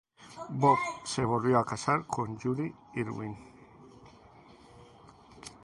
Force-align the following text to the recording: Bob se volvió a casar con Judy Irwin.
Bob 0.49 0.79
se 1.03 1.23
volvió 1.23 1.59
a 1.59 1.63
casar 1.67 2.07
con 2.07 2.35
Judy 2.39 2.73
Irwin. 2.95 3.37